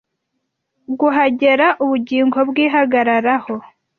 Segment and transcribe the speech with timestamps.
[0.99, 1.67] Guhagera.
[1.83, 3.53] Ubugingo bwihagararaho.